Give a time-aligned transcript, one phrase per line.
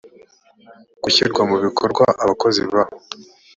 [1.03, 3.09] gushyirwa mu bikorwa abakozi ba osc